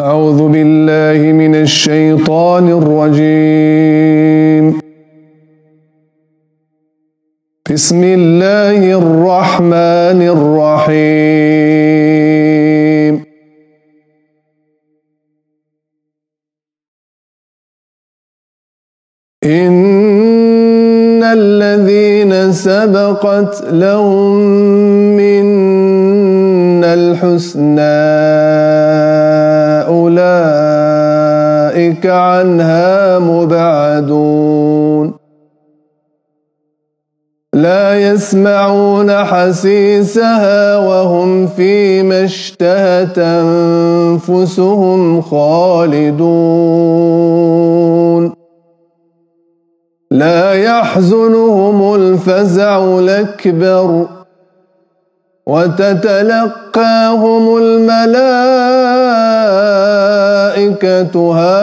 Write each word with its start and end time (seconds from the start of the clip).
أعوذ 0.00 0.48
بالله 0.48 1.32
من 1.32 1.54
الشيطان 1.54 2.68
الرجيم. 2.80 4.80
بسم 7.70 8.04
الله 8.04 8.98
الرحمن 8.98 10.20
الرحيم. 10.36 11.00
إن 19.44 21.24
الذين 21.24 22.52
سبقت 22.52 23.64
لهم 23.72 24.36
من 25.20 25.48
الحسنى. 26.84 28.99
أولئك 32.00 32.06
عنها 32.06 33.18
مبعدون. 33.18 35.14
لا 37.52 38.00
يسمعون 38.00 39.24
حسيسها 39.24 40.76
وهم 40.76 41.46
فيما 41.46 42.24
اشتهت 42.24 43.18
أنفسهم 43.18 45.22
خالدون. 45.22 46.20
لا 50.10 50.54
يحزنهم 50.54 51.94
الفزع 51.94 52.98
الأكبر. 52.98 54.06
وتتلقاهم 55.46 57.56
الملائكة 57.56 58.10
هذا 61.36 61.59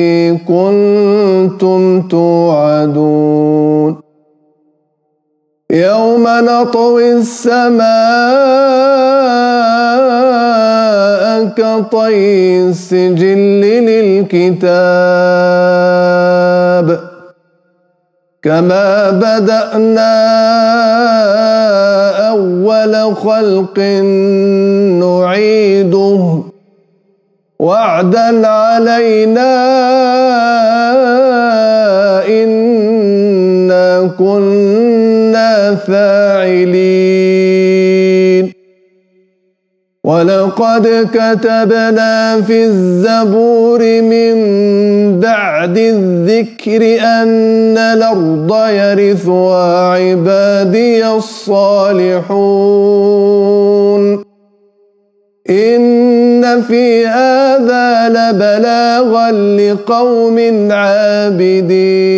الذي 0.00 0.38
كنتم 0.48 2.08
توعدون 2.08 4.00
يوم 5.70 6.24
نطوي 6.28 7.12
السماء 7.12 7.80
كطي 11.56 12.60
السجل 12.68 13.38
للكتاب 13.60 14.70
كما 18.42 19.10
بدأنا 19.10 20.30
أول 22.30 23.16
خلق 23.16 23.78
نعيده 25.00 26.09
وعدا 28.00 28.46
علينا 28.46 29.52
إنا 32.28 34.10
كنا 34.18 35.74
فاعلين. 35.74 37.20
ولقد 40.04 41.08
كتبنا 41.12 42.40
في 42.40 42.64
الزبور 42.64 44.02
من 44.02 44.36
بعد 45.20 45.78
الذكر 45.78 46.82
أن 47.00 47.78
الأرض 47.78 48.50
يرثها 48.68 49.92
عبادي 49.92 51.06
الصالحون. 51.06 52.30
إن 55.50 55.99
في 56.58 57.06
هذا 57.06 58.08
لبلاغا 58.08 59.30
لقوم 59.30 60.68
عابدين. 60.72 62.10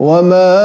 وما 0.00 0.56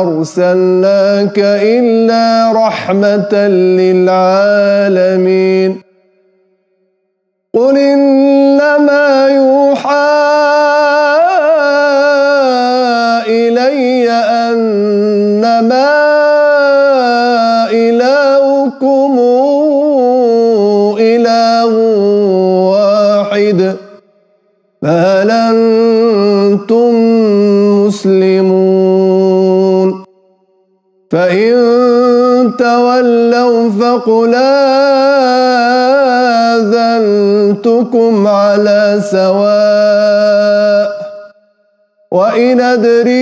أرسلناك 0.00 1.38
إلا 1.38 2.52
رحمة 2.66 3.34
للعالمين. 3.78 5.70
قل 7.54 7.78
إنما 7.78 8.21
مسلمون 28.02 29.88
فإن 31.10 31.52
تولوا 32.58 33.70
فقل 33.70 34.34
آذنتكم 37.54 38.26
على 38.26 39.00
سواء. 39.10 40.92
وإن 42.12 42.60
أدري 42.60 43.12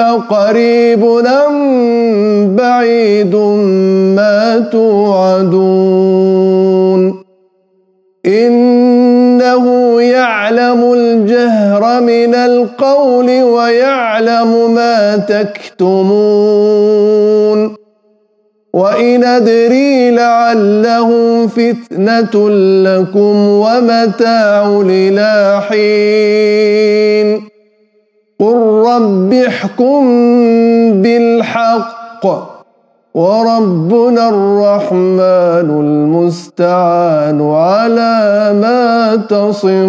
أقريب 0.00 1.04
أم 1.26 2.56
بعيد 2.56 3.34
ما 4.16 4.58
توعدون. 4.72 5.92
يعلم 10.58 10.92
الجهر 10.92 12.00
من 12.00 12.34
القول 12.34 13.42
ويعلم 13.42 14.74
ما 14.74 15.16
تكتمون. 15.16 16.02
وإن 18.74 19.24
أدري 19.24 20.10
لعله 20.10 21.10
فتنة 21.46 22.50
لكم 22.84 23.48
ومتاع 23.48 24.82
إلى 24.86 25.60
حين. 25.68 27.42
قل 28.40 28.56
رب 28.86 29.32
احكم 29.32 30.02
بالحق. 31.02 32.61
وربنا 33.14 34.28
الرحمن 34.28 35.68
المستعان 35.84 37.38
على 37.52 38.52
ما 38.62 39.16
تصفون. 39.16 39.82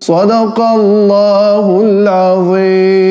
صدق 0.00 0.60
الله 0.60 1.80
العظيم. 1.80 3.07